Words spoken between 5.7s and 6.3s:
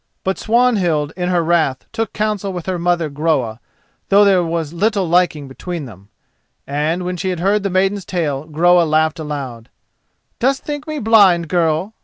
them;